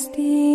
[0.00, 0.49] Christi.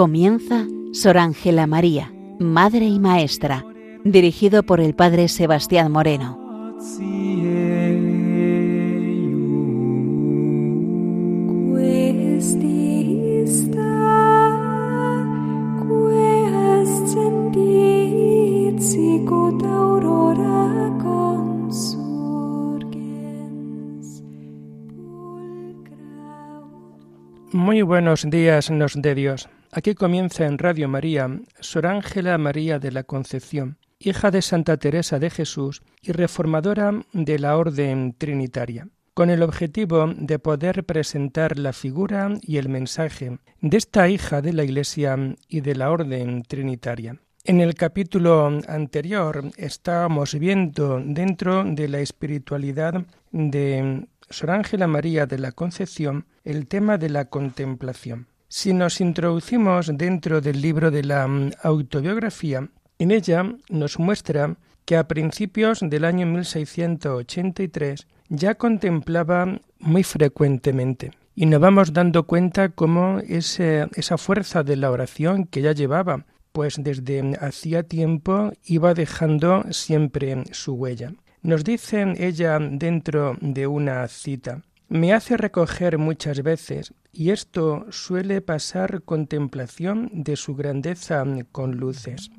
[0.00, 3.66] Comienza Sor Ángela María, Madre y Maestra,
[4.02, 6.38] dirigido por el Padre Sebastián Moreno.
[27.52, 29.50] Muy buenos días nos de Dios.
[29.72, 35.20] Aquí comienza en Radio María Sor Ángela María de la Concepción, hija de Santa Teresa
[35.20, 41.72] de Jesús y reformadora de la Orden Trinitaria, con el objetivo de poder presentar la
[41.72, 47.20] figura y el mensaje de esta hija de la Iglesia y de la Orden Trinitaria.
[47.44, 55.38] En el capítulo anterior estábamos viendo dentro de la espiritualidad de Sor Ángela María de
[55.38, 58.29] la Concepción el tema de la contemplación.
[58.52, 64.96] Si nos introducimos dentro del libro de la mm, autobiografía, en ella nos muestra que
[64.96, 73.20] a principios del año 1683 ya contemplaba muy frecuentemente y nos vamos dando cuenta cómo
[73.20, 80.42] esa fuerza de la oración que ya llevaba, pues desde hacía tiempo iba dejando siempre
[80.50, 81.12] su huella.
[81.42, 88.40] Nos dice ella dentro de una cita, me hace recoger muchas veces, y esto suele
[88.40, 92.30] pasar contemplación de su grandeza con luces.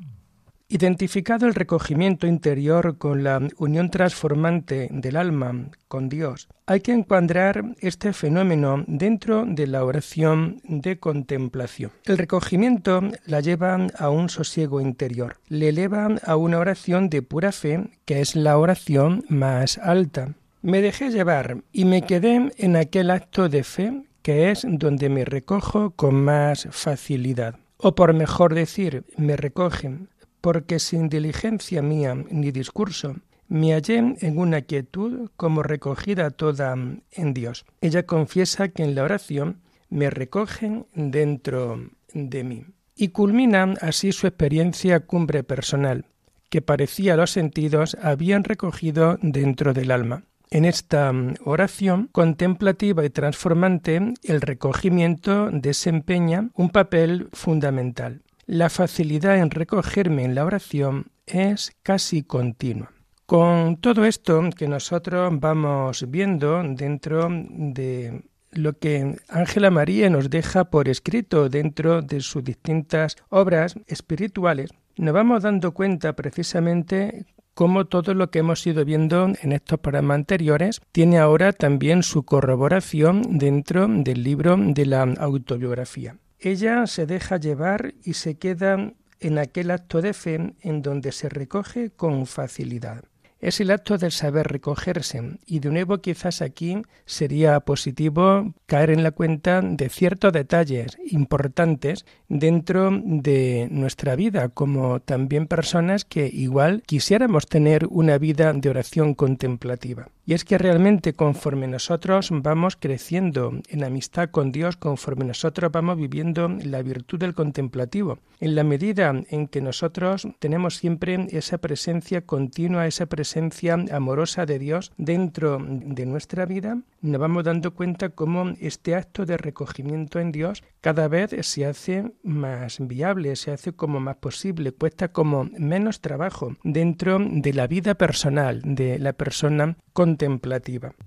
[0.68, 7.76] Identificado el recogimiento interior con la unión transformante del alma con Dios, hay que encuadrar
[7.80, 11.92] este fenómeno dentro de la oración de contemplación.
[12.06, 17.52] El recogimiento la lleva a un sosiego interior, le eleva a una oración de pura
[17.52, 20.36] fe, que es la oración más alta.
[20.64, 25.26] Me dejé llevar y me quedé en aquel acto de fe que es donde me
[25.26, 27.56] recojo con más facilidad.
[27.78, 33.16] O por mejor decir, me recogen, porque sin diligencia mía ni discurso,
[33.48, 36.76] me hallé en una quietud como recogida toda
[37.12, 37.66] en Dios.
[37.82, 42.66] Ella confiesa que en la oración me recogen dentro de mí.
[42.96, 46.06] Y culmina así su experiencia cumbre personal,
[46.50, 50.24] que parecía los sentidos habían recogido dentro del alma.
[50.54, 58.22] En esta mm, oración contemplativa y transformante, el recogimiento desempeña un papel fundamental.
[58.48, 62.92] La facilidad en recogerme en la oración es casi continua.
[63.26, 70.66] Con todo esto que nosotros vamos viendo dentro de lo que Ángela María nos deja
[70.66, 77.26] por escrito dentro de sus distintas obras espirituales, nos vamos dando cuenta precisamente
[77.62, 82.24] como todo lo que hemos ido viendo en estos programas anteriores tiene ahora también su
[82.24, 86.18] corroboración dentro del libro de la autobiografía.
[86.40, 91.30] Ella se deja llevar y se queda en aquel acto de fe en donde se
[91.30, 93.04] recoge con facilidad
[93.42, 99.04] es el acto del saber recogerse y de nuevo quizás aquí sería positivo caer en
[99.04, 106.84] la cuenta de ciertos detalles importantes dentro de nuestra vida como también personas que igual
[106.86, 110.10] quisiéramos tener una vida de oración contemplativa.
[110.32, 115.98] Y es que realmente conforme nosotros vamos creciendo en amistad con Dios, conforme nosotros vamos
[115.98, 122.26] viviendo la virtud del contemplativo, en la medida en que nosotros tenemos siempre esa presencia
[122.26, 128.54] continua, esa presencia amorosa de Dios dentro de nuestra vida, nos vamos dando cuenta cómo
[128.62, 134.00] este acto de recogimiento en Dios cada vez se hace más viable, se hace como
[134.00, 139.76] más posible, cuesta como menos trabajo dentro de la vida personal de la persona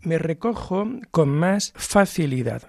[0.02, 2.62] Me recojo con más facilidad.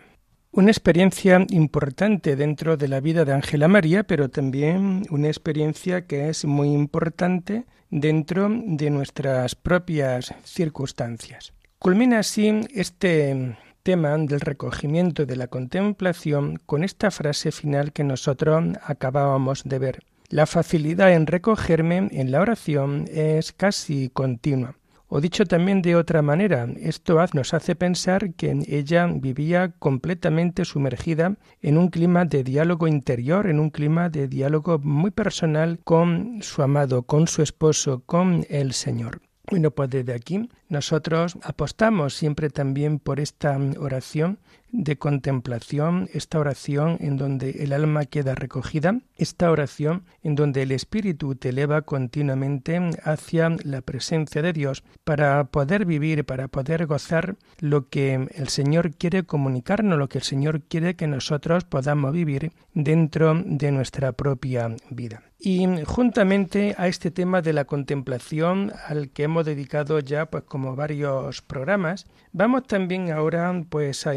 [0.51, 6.29] Una experiencia importante dentro de la vida de Ángela María, pero también una experiencia que
[6.29, 11.53] es muy importante dentro de nuestras propias circunstancias.
[11.77, 18.63] Culmina así este tema del recogimiento de la contemplación con esta frase final que nosotros
[18.81, 20.03] acabábamos de ver.
[20.29, 24.75] La facilidad en recogerme en la oración es casi continua.
[25.07, 31.37] O dicho también de otra manera, esto nos hace pensar que ella vivía completamente sumergida
[31.61, 36.63] en un clima de diálogo interior, en un clima de diálogo muy personal con su
[36.63, 39.21] amado, con su esposo, con el Señor.
[39.49, 44.39] Bueno, pues desde aquí nosotros apostamos siempre también por esta oración
[44.77, 50.71] de contemplación, esta oración en donde el alma queda recogida, esta oración en donde el
[50.71, 57.37] espíritu te eleva continuamente hacia la presencia de Dios para poder vivir, para poder gozar
[57.59, 62.51] lo que el Señor quiere comunicarnos, lo que el Señor quiere que nosotros podamos vivir
[62.73, 65.23] dentro de nuestra propia vida.
[65.37, 70.75] Y juntamente a este tema de la contemplación al que hemos dedicado ya pues como
[70.75, 74.15] varios programas, vamos también ahora pues a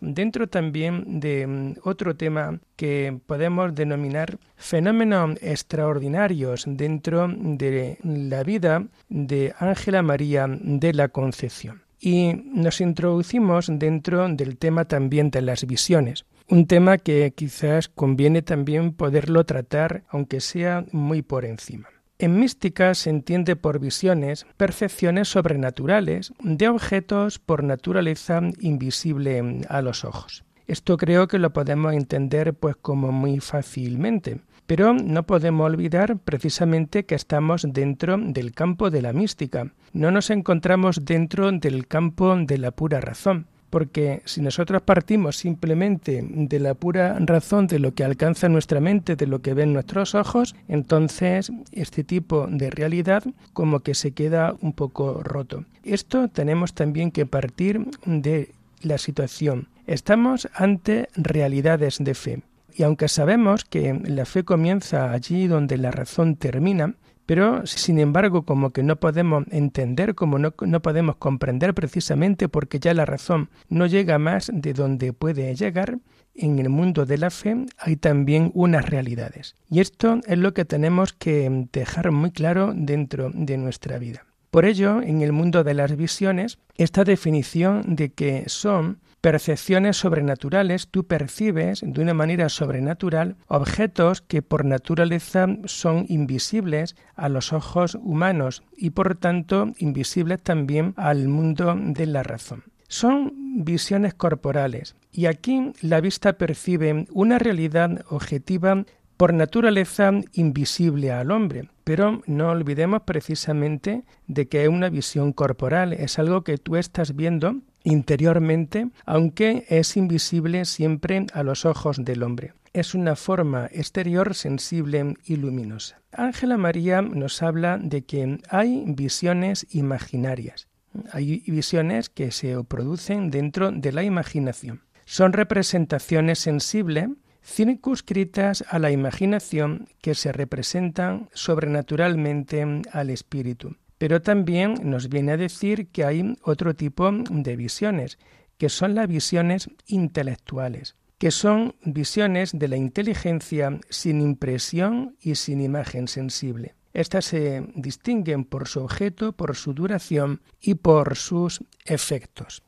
[0.00, 8.86] dentro también de mm, otro tema que podemos denominar fenómenos extraordinarios dentro de la vida
[9.08, 11.82] de Ángela María de la Concepción.
[11.98, 16.24] Y nos introducimos dentro del tema también de las visiones.
[16.48, 21.88] Un tema que quizás conviene también poderlo tratar, aunque sea muy por encima.
[22.18, 30.02] En mística se entiende por visiones percepciones sobrenaturales de objetos por naturaleza invisible a los
[30.04, 30.42] ojos.
[30.66, 37.04] Esto creo que lo podemos entender pues como muy fácilmente, pero no podemos olvidar precisamente
[37.04, 42.56] que estamos dentro del campo de la mística, no nos encontramos dentro del campo de
[42.56, 48.04] la pura razón porque si nosotros partimos simplemente de la pura razón de lo que
[48.04, 53.80] alcanza nuestra mente, de lo que ven nuestros ojos, entonces este tipo de realidad como
[53.80, 55.64] que se queda un poco roto.
[55.82, 58.52] Esto tenemos también que partir de
[58.82, 59.68] la situación.
[59.86, 62.42] Estamos ante realidades de fe.
[62.74, 66.94] Y aunque sabemos que la fe comienza allí donde la razón termina,
[67.26, 72.78] pero, sin embargo, como que no podemos entender, como no, no, podemos comprender precisamente porque
[72.78, 75.98] ya la razón no llega más de donde puede llegar,
[76.34, 79.56] en el mundo de la fe hay también unas realidades.
[79.70, 84.24] Y esto es lo que tenemos que dejar muy claro dentro de nuestra vida.
[84.50, 90.88] Por ello, en el mundo de las visiones, esta definición de que son percepciones sobrenaturales,
[90.88, 97.96] tú percibes de una manera sobrenatural objetos que por naturaleza son invisibles a los ojos
[97.96, 102.64] humanos y por tanto invisibles también al mundo de la razón.
[102.88, 103.32] Son
[103.64, 108.84] visiones corporales y aquí la vista percibe una realidad objetiva
[109.16, 111.68] por naturaleza invisible al hombre.
[111.86, 117.14] Pero no olvidemos precisamente de que es una visión corporal, es algo que tú estás
[117.14, 122.54] viendo interiormente, aunque es invisible siempre a los ojos del hombre.
[122.72, 126.02] Es una forma exterior sensible y luminosa.
[126.10, 130.66] Ángela María nos habla de que hay visiones imaginarias.
[131.12, 134.82] Hay visiones que se producen dentro de la imaginación.
[135.04, 137.10] Son representaciones sensibles
[137.46, 143.76] circunscritas a la imaginación que se representan sobrenaturalmente al espíritu.
[143.98, 148.18] Pero también nos viene a decir que hay otro tipo de visiones,
[148.58, 155.60] que son las visiones intelectuales, que son visiones de la inteligencia sin impresión y sin
[155.60, 156.74] imagen sensible.
[156.92, 162.62] Estas se distinguen por su objeto, por su duración y por sus efectos.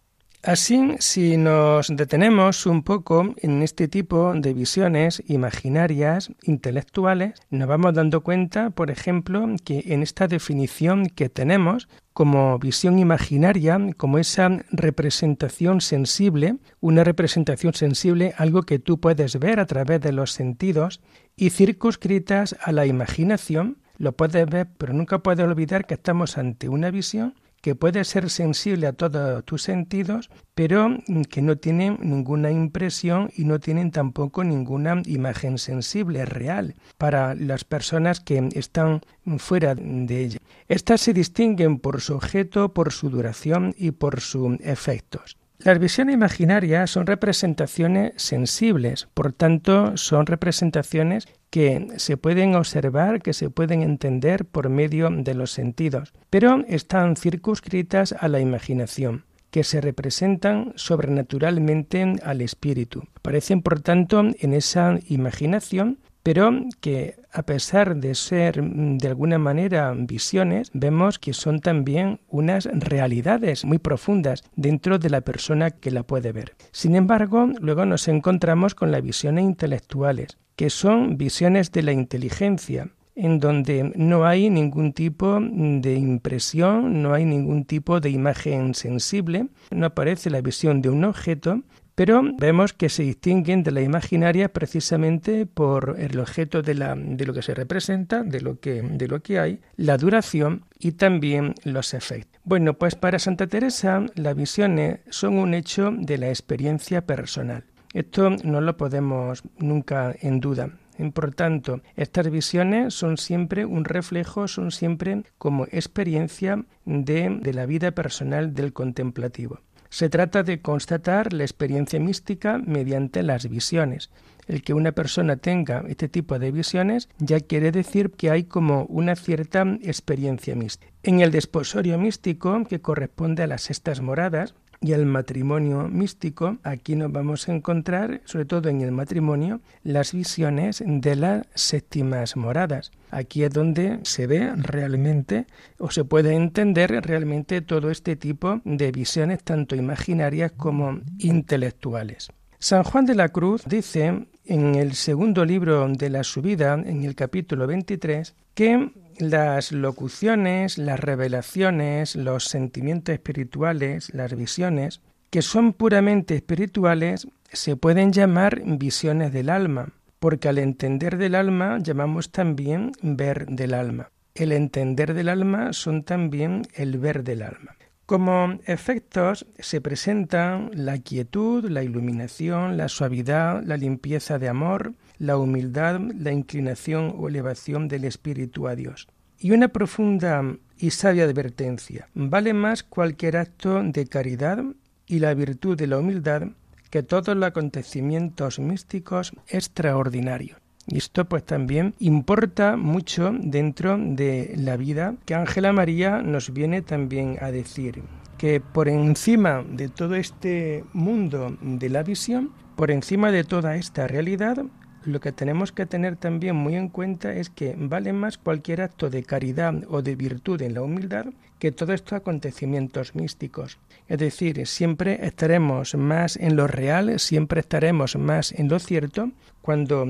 [0.44, 7.94] Así, si nos detenemos un poco en este tipo de visiones imaginarias, intelectuales, nos vamos
[7.94, 14.48] dando cuenta, por ejemplo, que en esta definición que tenemos como visión imaginaria, como esa
[14.70, 21.00] representación sensible, una representación sensible, algo que tú puedes ver a través de los sentidos
[21.36, 26.68] y circunscritas a la imaginación, lo puedes ver, pero nunca puedes olvidar que estamos ante
[26.68, 30.98] una visión que puede ser sensible a todos tus sentidos, pero
[31.30, 37.64] que no tienen ninguna impresión y no tienen tampoco ninguna imagen sensible real para las
[37.64, 39.00] personas que están
[39.38, 40.38] fuera de ella.
[40.68, 45.36] Estas se distinguen por su objeto, por su duración y por sus efectos.
[45.60, 53.32] Las visiones imaginarias son representaciones sensibles, por tanto son representaciones que se pueden observar, que
[53.32, 59.64] se pueden entender por medio de los sentidos, pero están circunscritas a la imaginación que
[59.64, 63.04] se representan sobrenaturalmente al espíritu.
[63.22, 65.98] Parecen, por tanto, en esa imaginación
[66.28, 72.20] pero que a pesar de ser mm, de alguna manera visiones, vemos que son también
[72.28, 76.54] unas realidades muy profundas dentro de la persona que la puede ver.
[76.70, 82.90] Sin embargo, luego nos encontramos con las visiones intelectuales, que son visiones de la inteligencia,
[83.14, 89.46] en donde no hay ningún tipo de impresión, no hay ningún tipo de imagen sensible,
[89.70, 91.62] no aparece la visión de un objeto,
[91.98, 97.42] pero vemos que se distinguen de la imaginaria precisamente por el objeto de, lo que
[97.42, 102.40] se representa, de lo que, hay, la duración y también los efectos.
[102.44, 107.64] Bueno, pues para Santa Teresa las visiones son un hecho de la experiencia personal.
[107.92, 110.70] Esto no lo podemos nunca en duda.
[111.12, 117.90] Por tanto, estas visiones son siempre un reflejo, son siempre como experiencia de la vida
[117.90, 119.62] personal del contemplativo.
[119.90, 124.10] Se trata de constatar la experiencia mística mediante las visiones.
[124.46, 128.84] El que una persona tenga este tipo de visiones ya quiere decir que hay como
[128.84, 130.92] una cierta experiencia mística.
[131.02, 136.94] En el desposorio místico, que corresponde a las sextas moradas, y el matrimonio místico, aquí
[136.94, 142.92] nos vamos a encontrar, sobre todo en el matrimonio, las visiones de las séptimas moradas.
[143.10, 145.46] Aquí es donde se ve realmente
[145.78, 152.28] o se puede entender realmente todo este tipo de visiones tanto imaginarias como intelectuales.
[152.60, 157.14] San Juan de la Cruz dice en el segundo libro de la subida, en el
[157.14, 166.34] capítulo 23, que las locuciones, las revelaciones, los sentimientos espirituales, las visiones, que son puramente
[166.34, 173.46] espirituales, se pueden llamar visiones del alma, porque al entender del alma llamamos también ver
[173.46, 174.10] del alma.
[174.34, 177.77] El entender del alma son también el ver del alma.
[178.08, 185.36] Como efectos se presentan la quietud, la iluminación, la suavidad, la limpieza de amor, la
[185.36, 189.08] humildad, la inclinación o elevación del espíritu a Dios.
[189.38, 192.08] Y una profunda y sabia advertencia.
[192.14, 194.64] Vale más cualquier acto de caridad
[195.06, 196.44] y la virtud de la humildad
[196.88, 200.58] que todos los acontecimientos místicos extraordinarios.
[200.88, 206.80] Y esto pues también importa mucho dentro de la vida que Ángela María nos viene
[206.80, 208.02] también a decir
[208.38, 214.06] que por encima de todo este mundo de la visión, por encima de toda esta
[214.06, 214.64] realidad,
[215.04, 219.10] lo que tenemos que tener también muy en cuenta es que vale más cualquier acto
[219.10, 221.26] de caridad o de virtud en la humildad
[221.58, 223.78] que todos estos acontecimientos místicos.
[224.06, 229.30] Es decir, siempre estaremos más en lo real, siempre estaremos más en lo cierto
[229.60, 230.06] cuando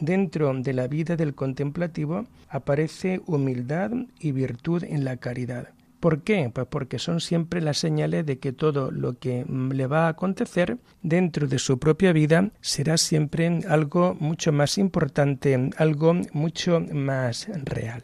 [0.00, 5.68] dentro de la vida del contemplativo aparece humildad y virtud en la caridad.
[6.00, 6.50] ¿Por qué?
[6.52, 10.78] Pues porque son siempre las señales de que todo lo que le va a acontecer
[11.02, 18.02] dentro de su propia vida será siempre algo mucho más importante, algo mucho más real.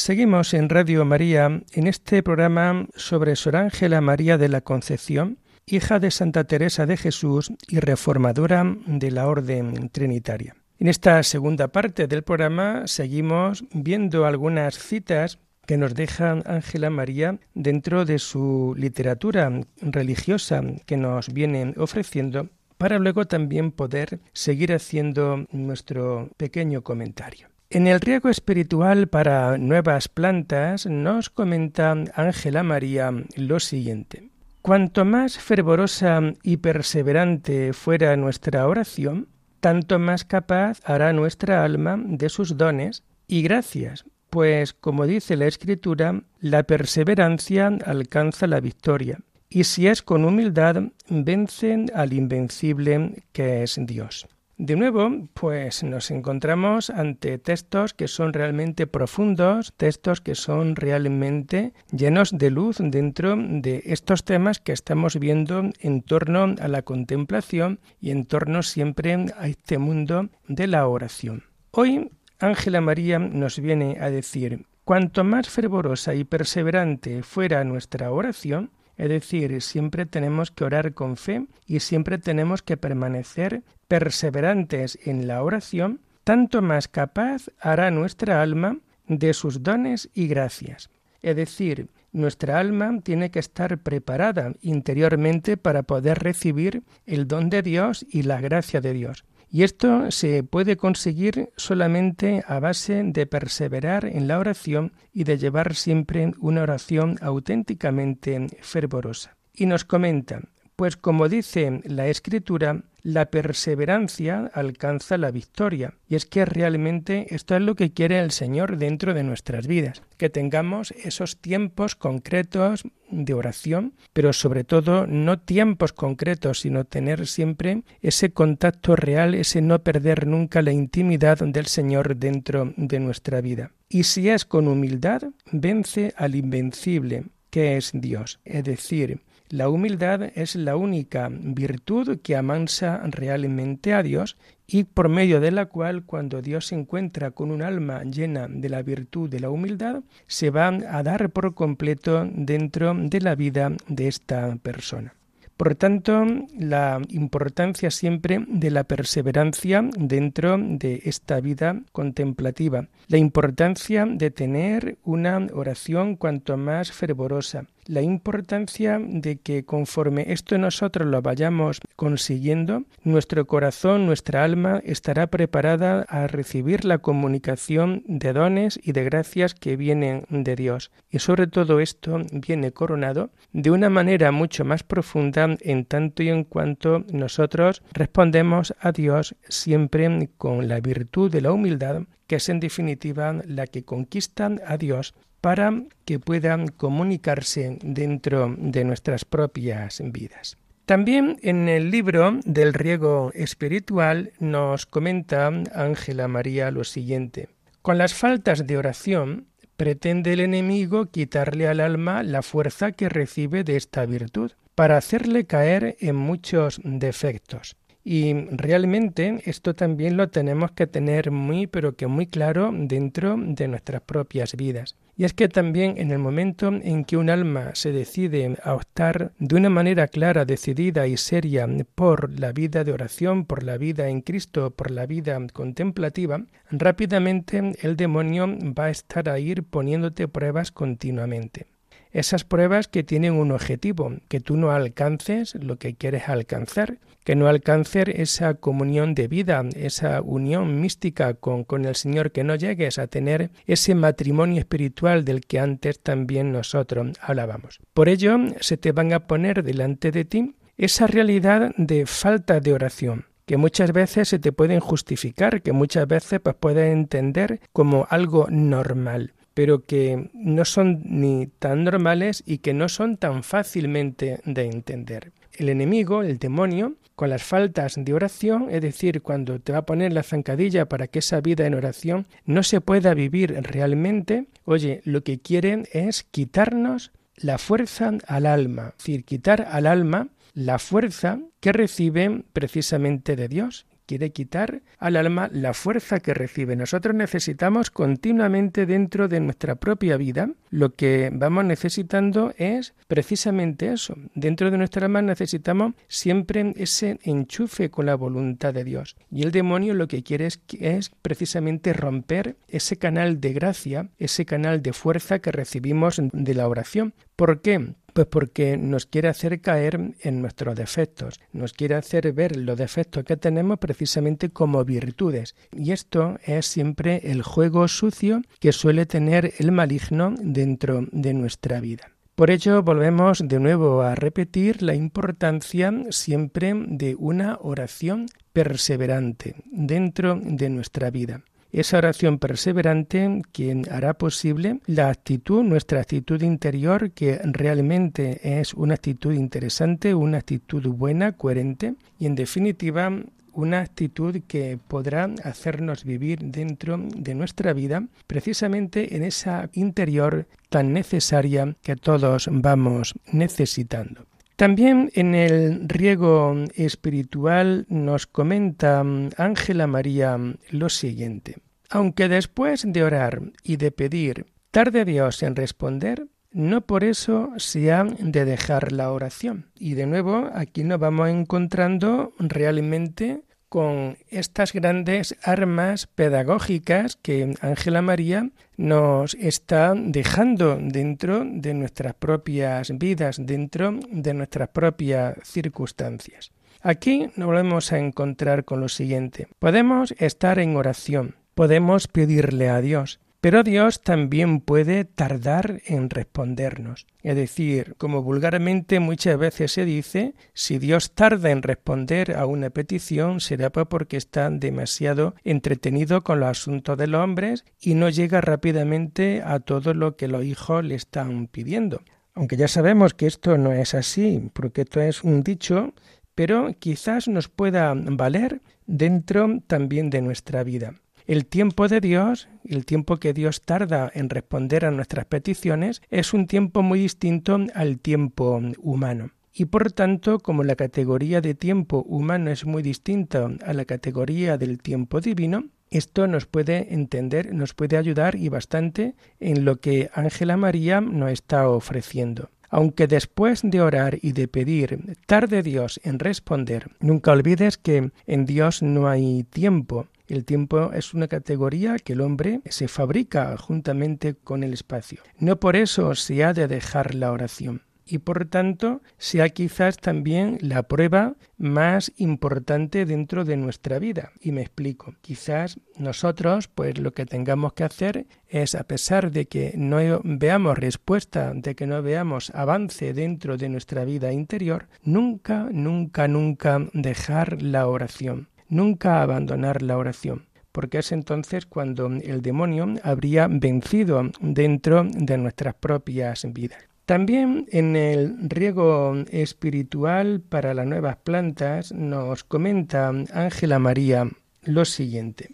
[0.00, 5.98] Seguimos en Radio María en este programa sobre Sor Ángela María de la Concepción, hija
[5.98, 10.56] de Santa Teresa de Jesús y reformadora de la Orden Trinitaria.
[10.78, 17.38] En esta segunda parte del programa seguimos viendo algunas citas que nos deja Ángela María
[17.52, 19.52] dentro de su literatura
[19.82, 27.50] religiosa que nos viene ofreciendo para luego también poder seguir haciendo nuestro pequeño comentario.
[27.72, 34.28] En el riego espiritual para nuevas plantas nos comenta Ángela María lo siguiente.
[34.60, 39.28] Cuanto más fervorosa y perseverante fuera nuestra oración,
[39.60, 45.46] tanto más capaz hará nuestra alma de sus dones y gracias, pues como dice la
[45.46, 53.62] Escritura, la perseverancia alcanza la victoria, y si es con humildad, vencen al invencible que
[53.62, 54.26] es Dios.
[54.62, 61.72] De nuevo, pues nos encontramos ante textos que son realmente profundos, textos que son realmente
[61.92, 67.80] llenos de luz dentro de estos temas que estamos viendo en torno a la contemplación
[68.02, 71.44] y en torno siempre a este mundo de la oración.
[71.70, 78.72] Hoy Ángela María nos viene a decir, cuanto más fervorosa y perseverante fuera nuestra oración,
[78.98, 85.26] es decir, siempre tenemos que orar con fe y siempre tenemos que permanecer perseverantes en
[85.26, 88.78] la oración, tanto más capaz hará nuestra alma
[89.08, 90.90] de sus dones y gracias.
[91.22, 97.62] Es decir, nuestra alma tiene que estar preparada interiormente para poder recibir el don de
[97.62, 99.24] Dios y la gracia de Dios.
[99.50, 105.36] Y esto se puede conseguir solamente a base de perseverar en la oración y de
[105.36, 109.36] llevar siempre una oración auténticamente fervorosa.
[109.52, 110.42] Y nos comenta,
[110.80, 115.92] pues como dice la Escritura, la perseverancia alcanza la victoria.
[116.08, 120.02] Y es que realmente esto es lo que quiere el Señor dentro de nuestras vidas,
[120.16, 127.26] que tengamos esos tiempos concretos de oración, pero sobre todo no tiempos concretos, sino tener
[127.26, 133.42] siempre ese contacto real, ese no perder nunca la intimidad del Señor dentro de nuestra
[133.42, 133.72] vida.
[133.90, 138.40] Y si es con humildad, vence al invencible, que es Dios.
[138.46, 139.20] Es decir,
[139.50, 145.50] la humildad es la única virtud que amansa realmente a Dios y por medio de
[145.50, 149.50] la cual cuando Dios se encuentra con un alma llena de la virtud de la
[149.50, 155.14] humildad, se va a dar por completo dentro de la vida de esta persona.
[155.56, 156.24] Por tanto,
[156.56, 164.96] la importancia siempre de la perseverancia dentro de esta vida contemplativa, la importancia de tener
[165.04, 172.84] una oración cuanto más fervorosa, la importancia de que conforme esto nosotros lo vayamos consiguiendo,
[173.02, 179.54] nuestro corazón, nuestra alma estará preparada a recibir la comunicación de dones y de gracias
[179.54, 180.92] que vienen de Dios.
[181.10, 186.28] Y sobre todo esto viene coronado de una manera mucho más profunda en tanto y
[186.28, 192.48] en cuanto nosotros respondemos a Dios siempre con la virtud de la humildad que es
[192.48, 195.72] en definitiva la que conquista a Dios para
[196.04, 200.56] que puedan comunicarse dentro de nuestras propias vidas.
[200.86, 207.48] También en el libro del riego espiritual nos comenta Ángela María lo siguiente.
[207.80, 213.64] Con las faltas de oración pretende el enemigo quitarle al alma la fuerza que recibe
[213.64, 217.76] de esta virtud, para hacerle caer en muchos defectos.
[218.02, 223.68] Y realmente esto también lo tenemos que tener muy, pero que muy claro dentro de
[223.68, 224.96] nuestras propias vidas.
[225.20, 229.32] Y es que también en el momento en que un alma se decide a optar
[229.38, 234.08] de una manera clara, decidida y seria por la vida de oración, por la vida
[234.08, 240.26] en Cristo, por la vida contemplativa, rápidamente el demonio va a estar a ir poniéndote
[240.26, 241.66] pruebas continuamente.
[242.12, 247.36] Esas pruebas que tienen un objetivo, que tú no alcances lo que quieres alcanzar, que
[247.36, 252.54] no alcances esa comunión de vida, esa unión mística con, con el Señor, que no
[252.54, 257.78] llegues a tener ese matrimonio espiritual del que antes también nosotros hablábamos.
[257.94, 262.72] Por ello, se te van a poner delante de ti esa realidad de falta de
[262.72, 268.06] oración, que muchas veces se te pueden justificar, que muchas veces pues, puedes entender como
[268.10, 274.40] algo normal pero que no son ni tan normales y que no son tan fácilmente
[274.44, 275.32] de entender.
[275.60, 279.84] El enemigo, el demonio, con las faltas de oración, es decir, cuando te va a
[279.84, 285.02] poner la zancadilla para que esa vida en oración no se pueda vivir realmente, oye,
[285.04, 290.78] lo que quieren es quitarnos la fuerza al alma, es decir, quitar al alma la
[290.78, 296.74] fuerza que recibe precisamente de Dios, quiere quitar al alma la fuerza que recibe.
[296.74, 304.16] Nosotros necesitamos continuamente dentro de nuestra propia vida, lo que vamos necesitando es precisamente eso.
[304.34, 309.14] Dentro de nuestra alma necesitamos siempre ese enchufe con la voluntad de Dios.
[309.30, 314.44] Y el demonio lo que quiere es, es precisamente romper ese canal de gracia, ese
[314.44, 317.14] canal de fuerza que recibimos de la oración.
[317.40, 317.94] ¿Por qué?
[318.12, 323.24] Pues porque nos quiere hacer caer en nuestros defectos, nos quiere hacer ver los defectos
[323.24, 325.56] que tenemos precisamente como virtudes.
[325.74, 331.80] Y esto es siempre el juego sucio que suele tener el maligno dentro de nuestra
[331.80, 332.10] vida.
[332.34, 340.38] Por ello volvemos de nuevo a repetir la importancia siempre de una oración perseverante dentro
[340.38, 347.40] de nuestra vida esa oración perseverante que hará posible la actitud, nuestra actitud interior, que
[347.44, 353.10] realmente es una actitud interesante, una actitud buena, coherente y en definitiva
[353.52, 360.92] una actitud que podrá hacernos vivir dentro de nuestra vida precisamente en esa interior tan
[360.92, 364.29] necesaria que todos vamos necesitando.
[364.60, 369.02] También en el riego espiritual nos comenta
[369.38, 370.36] Ángela María
[370.68, 371.56] lo siguiente.
[371.88, 377.90] Aunque después de orar y de pedir tarde Dios en responder, no por eso se
[377.90, 379.70] ha de dejar la oración.
[379.78, 388.02] Y de nuevo, aquí nos vamos encontrando realmente con estas grandes armas pedagógicas que Ángela
[388.02, 396.50] María nos está dejando dentro de nuestras propias vidas, dentro de nuestras propias circunstancias.
[396.82, 399.46] Aquí nos volvemos a encontrar con lo siguiente.
[399.60, 407.06] Podemos estar en oración, podemos pedirle a Dios, pero Dios también puede tardar en respondernos.
[407.22, 412.70] Es decir, como vulgarmente muchas veces se dice, si Dios tarda en responder a una
[412.70, 418.40] petición será porque está demasiado entretenido con los asuntos de los hombres y no llega
[418.40, 422.02] rápidamente a todo lo que los hijos le están pidiendo.
[422.34, 425.94] Aunque ya sabemos que esto no es así, porque esto es un dicho,
[426.34, 430.94] pero quizás nos pueda valer dentro también de nuestra vida.
[431.26, 436.32] El tiempo de Dios, el tiempo que Dios tarda en responder a nuestras peticiones, es
[436.32, 439.30] un tiempo muy distinto al tiempo humano.
[439.52, 444.56] Y por tanto, como la categoría de tiempo humano es muy distinta a la categoría
[444.56, 450.08] del tiempo divino, esto nos puede entender, nos puede ayudar y bastante en lo que
[450.14, 452.48] Ángela María nos está ofreciendo.
[452.70, 458.46] Aunque después de orar y de pedir tarde Dios en responder, nunca olvides que en
[458.46, 464.34] Dios no hay tiempo, el tiempo es una categoría que el hombre se fabrica juntamente
[464.34, 465.20] con el espacio.
[465.38, 470.58] No por eso se ha de dejar la oración y por tanto sea quizás también
[470.60, 474.32] la prueba más importante dentro de nuestra vida.
[474.40, 475.14] Y me explico.
[475.20, 480.78] Quizás nosotros, pues lo que tengamos que hacer es, a pesar de que no veamos
[480.78, 487.62] respuesta, de que no veamos avance dentro de nuestra vida interior, nunca, nunca, nunca dejar
[487.62, 495.04] la oración nunca abandonar la oración, porque es entonces cuando el demonio habría vencido dentro
[495.04, 496.89] de nuestras propias vidas.
[497.10, 504.30] También en el riego espiritual para las nuevas plantas nos comenta Ángela María
[504.62, 505.50] lo siguiente.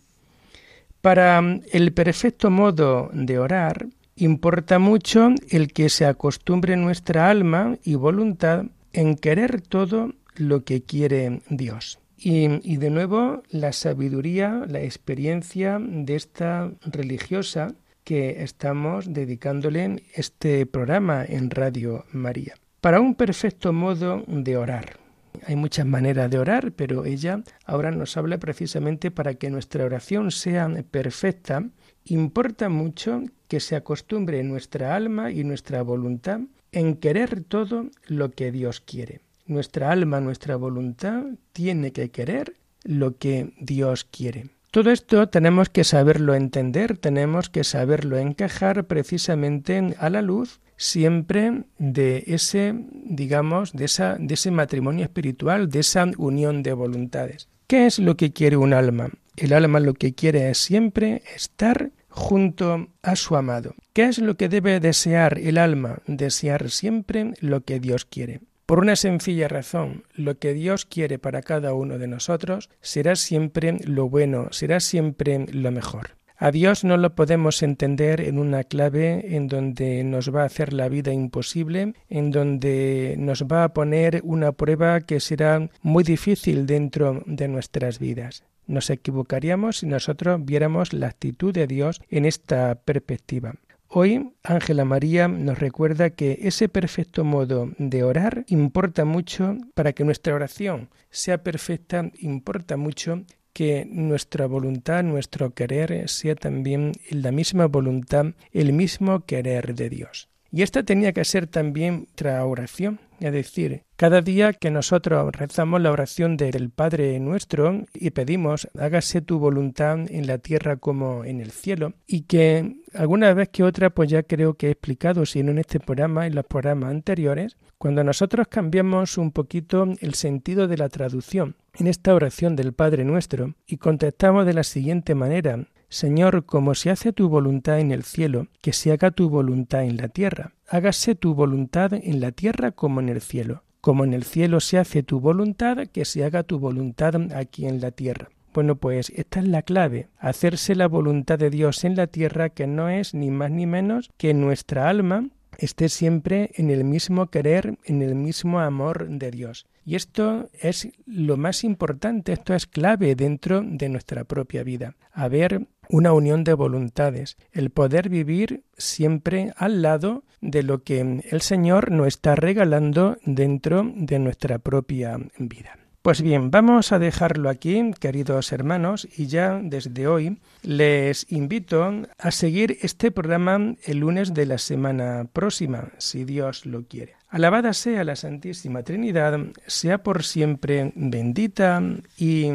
[1.00, 1.42] Para
[1.72, 8.66] el perfecto modo de orar, importa mucho el que se acostumbre nuestra alma y voluntad
[8.92, 11.98] en querer todo lo que quiere Dios.
[12.18, 17.74] Y, de nuevo la sabiduría, la experiencia de esta religiosa
[18.06, 22.54] que estamos dedicándole este programa en Radio María.
[22.80, 25.00] Para un perfecto modo de orar.
[25.44, 30.30] Hay muchas maneras de orar, pero ella ahora nos habla precisamente para que nuestra oración
[30.30, 31.68] sea perfecta.
[32.04, 38.52] Importa mucho que se acostumbre nuestra alma y nuestra voluntad en querer todo lo que
[38.52, 39.20] Dios quiere.
[39.46, 44.55] Nuestra alma, nuestra voluntad tiene que querer lo que Dios quiere.
[44.76, 51.62] Todo esto tenemos que saberlo entender, tenemos que saberlo encajar precisamente a la luz siempre
[51.78, 57.48] de ese, digamos, de, esa, de ese matrimonio espiritual, de esa unión de voluntades.
[57.66, 59.08] ¿Qué es lo que quiere un alma?
[59.38, 63.74] El alma lo que quiere es siempre estar junto a su amado.
[63.94, 66.02] ¿Qué es lo que debe desear el alma?
[66.06, 68.42] Desear siempre lo que Dios quiere.
[68.66, 73.76] Por una sencilla razón, lo que Dios quiere para cada uno de nosotros será siempre
[73.84, 76.16] lo bueno, será siempre lo mejor.
[76.36, 80.72] A Dios no lo podemos entender en una clave en donde nos va a hacer
[80.72, 86.66] la vida imposible, en donde nos va a poner una prueba que será muy difícil
[86.66, 88.42] dentro de nuestras vidas.
[88.66, 93.54] Nos equivocaríamos si nosotros viéramos la actitud de Dios en esta perspectiva.
[93.88, 100.04] Hoy Ángela María nos recuerda que ese perfecto modo de orar importa mucho para que
[100.04, 103.22] nuestra oración sea perfecta, importa mucho
[103.52, 110.28] que nuestra voluntad, nuestro querer sea también la misma voluntad, el mismo querer de Dios.
[110.50, 115.80] Y esta tenía que ser también nuestra oración, es decir, cada día que nosotros rezamos
[115.80, 121.40] la oración del Padre nuestro y pedimos, hágase tu voluntad en la tierra como en
[121.40, 125.42] el cielo, y que alguna vez que otra, pues ya creo que he explicado, si
[125.42, 130.68] no en este programa, en los programas anteriores, cuando nosotros cambiamos un poquito el sentido
[130.68, 135.66] de la traducción en esta oración del Padre nuestro y contestamos de la siguiente manera,
[135.88, 139.96] Señor, como se hace tu voluntad en el cielo, que se haga tu voluntad en
[139.96, 140.55] la tierra.
[140.68, 143.62] Hágase tu voluntad en la tierra como en el cielo.
[143.80, 147.80] Como en el cielo se hace tu voluntad, que se haga tu voluntad aquí en
[147.80, 148.30] la tierra.
[148.52, 152.66] Bueno, pues esta es la clave, hacerse la voluntad de Dios en la tierra, que
[152.66, 157.78] no es ni más ni menos que nuestra alma esté siempre en el mismo querer,
[157.84, 159.66] en el mismo amor de Dios.
[159.84, 164.96] Y esto es lo más importante, esto es clave dentro de nuestra propia vida.
[165.12, 171.40] Haber una unión de voluntades, el poder vivir siempre al lado de lo que el
[171.40, 175.78] Señor nos está regalando dentro de nuestra propia vida.
[176.06, 182.30] Pues bien, vamos a dejarlo aquí, queridos hermanos, y ya desde hoy les invito a
[182.30, 187.16] seguir este programa el lunes de la semana próxima, si Dios lo quiere.
[187.28, 191.82] Alabada sea la Santísima Trinidad, sea por siempre bendita
[192.16, 192.52] y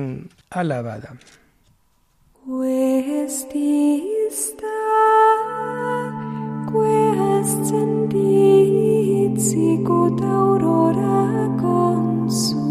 [0.50, 1.18] alabada.
[2.44, 4.02] Questi
[4.32, 4.66] sta,
[6.72, 12.71] quest sendit, sicut aurora consum.